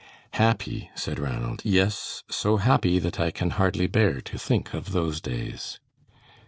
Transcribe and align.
"Happy," 0.33 0.89
said 0.95 1.19
Ranald, 1.19 1.61
"yes, 1.63 2.23
so 2.27 2.57
happy 2.57 2.97
that 2.97 3.19
I 3.19 3.29
can 3.29 3.51
hardly 3.51 3.85
bear 3.85 4.19
to 4.21 4.39
think 4.39 4.73
of 4.73 4.93
those 4.93 5.21
days." 5.21 5.79